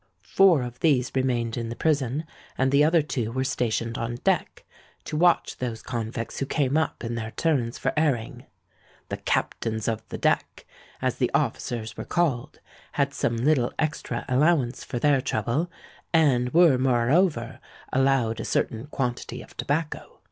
[0.25, 2.25] Four of these remained in the prison;
[2.57, 4.65] and the other two were stationed on deck,
[5.03, 8.47] to watch those convicts who came up in their turns for airing.
[9.09, 10.65] The Captains of the Deck,
[11.03, 12.59] as the officers were called,
[12.93, 15.69] had some little extra allowance for their trouble,
[16.11, 17.59] and were moreover
[17.93, 20.19] allowed a certain quantity of tobacco.